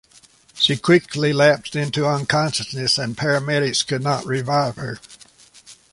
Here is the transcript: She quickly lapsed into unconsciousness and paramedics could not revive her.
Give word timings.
She 0.55 0.77
quickly 0.77 1.31
lapsed 1.31 1.75
into 1.75 2.07
unconsciousness 2.07 2.97
and 2.97 3.15
paramedics 3.15 3.85
could 3.85 4.01
not 4.01 4.25
revive 4.25 4.77
her. 4.77 4.99